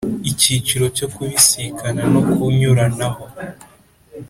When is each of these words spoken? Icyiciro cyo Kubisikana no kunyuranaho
Icyiciro 0.31 0.85
cyo 0.97 1.07
Kubisikana 1.13 2.01
no 2.13 2.19
kunyuranaho 2.29 3.23